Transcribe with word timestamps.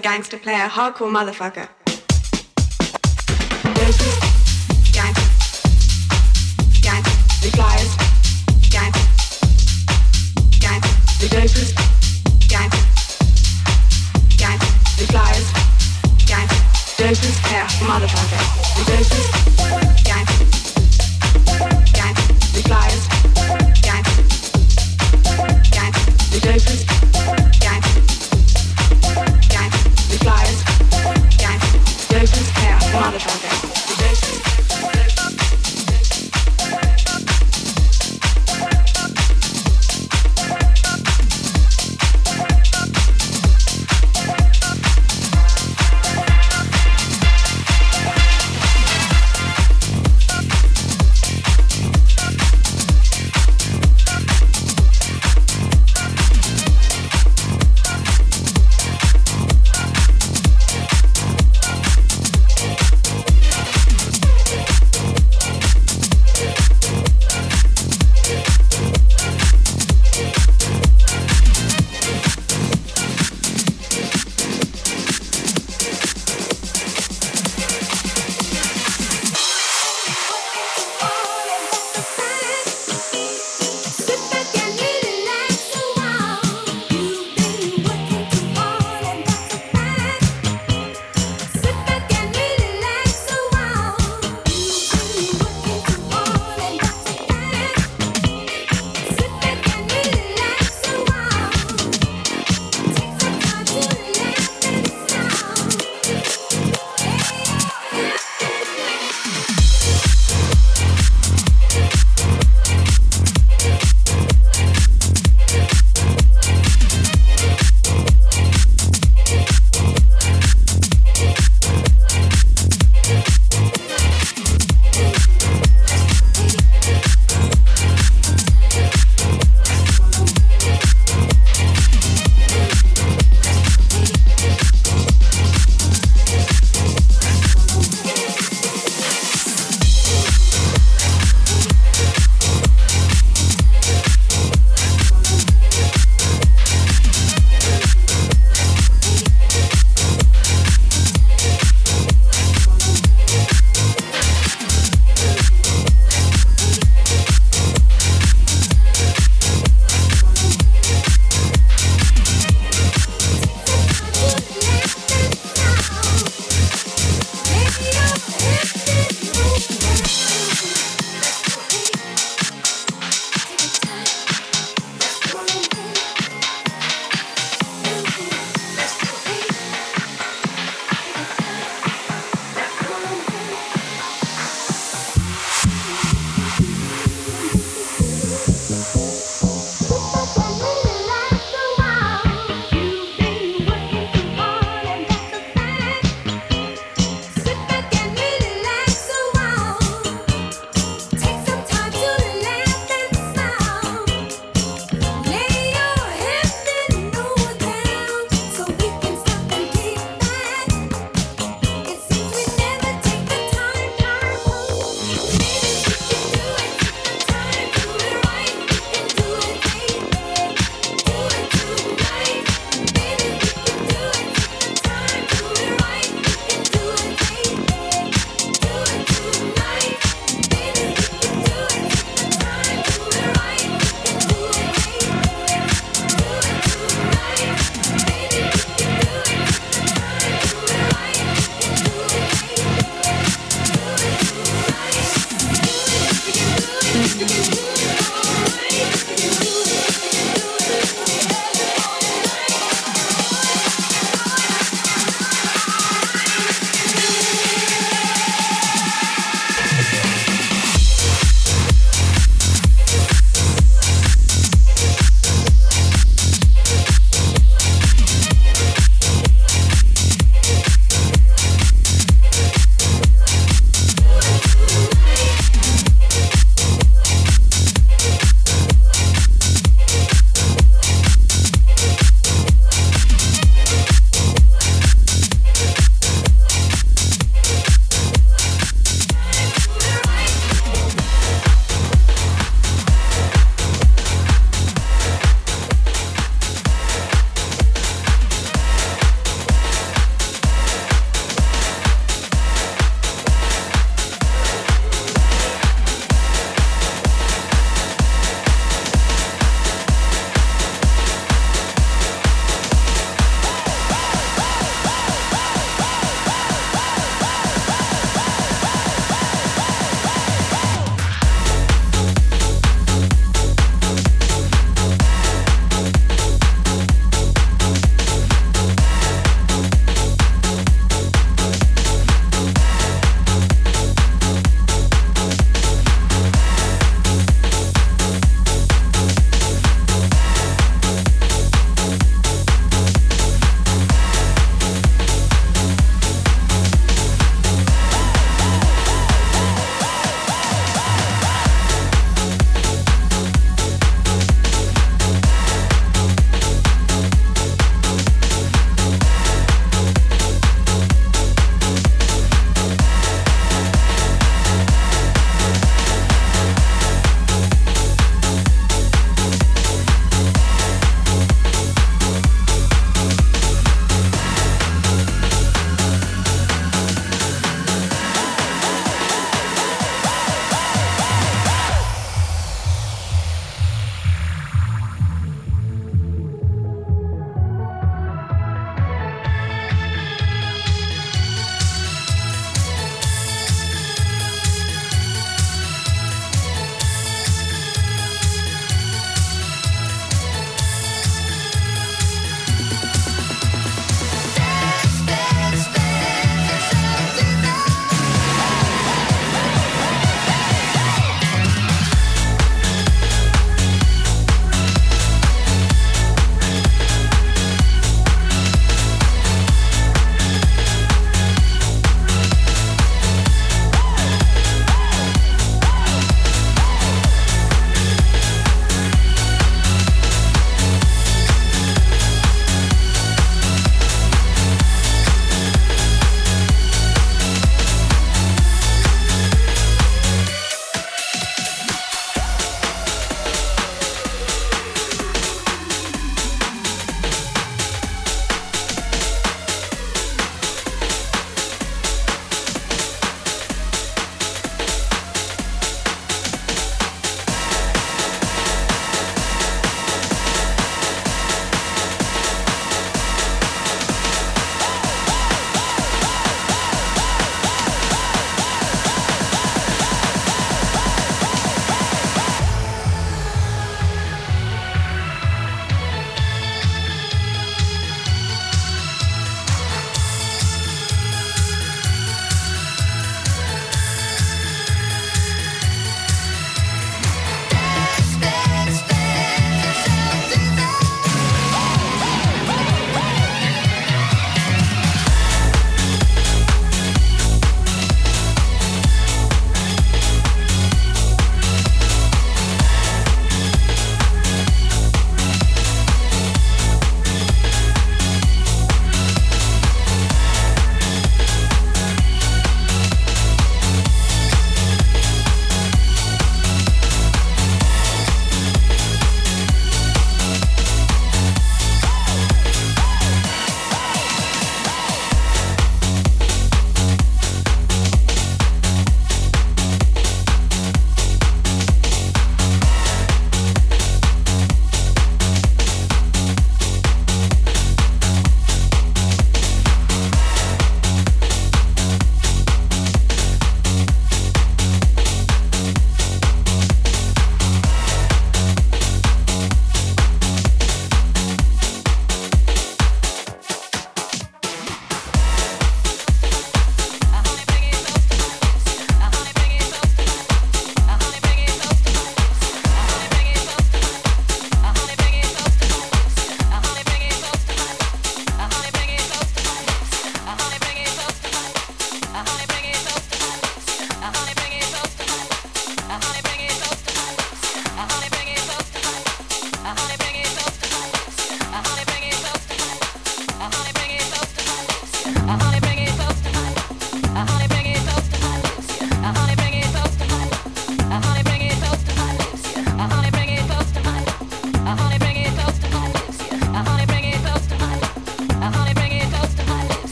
gangster, 0.00 0.38
player, 0.38 0.68
hardcore 0.68 1.10
motherfucker. 1.10 1.68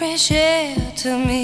fresh 0.00 0.30
air 0.30 0.74
to 0.96 1.10
me. 1.18 1.39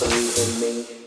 believe 0.00 0.38
in 0.38 0.60
me. 0.60 1.03